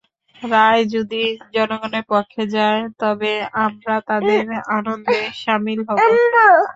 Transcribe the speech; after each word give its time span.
রায় 0.41 0.83
যদি 0.95 1.23
জনগণের 1.55 2.05
পক্ষে 2.13 2.43
যায়, 2.55 2.81
তবে 3.01 3.31
আমরা 3.65 3.95
তাদের 4.09 4.43
আনন্দে 4.77 5.19
শামিল 5.41 5.79
হব। 5.87 5.97